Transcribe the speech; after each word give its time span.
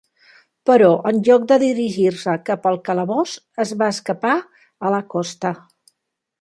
Però 0.69 0.87
en 1.11 1.19
lloc 1.27 1.43
de 1.51 1.57
dirigir-se 1.63 2.35
cap 2.49 2.65
al 2.71 2.81
calabós, 2.89 3.37
es 3.67 3.77
va 3.83 3.93
escapar 3.97 4.35
a 4.89 4.97
la 4.99 5.07
costa. 5.17 5.57